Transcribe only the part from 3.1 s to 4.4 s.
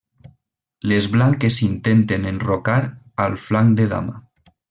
al flanc de dama.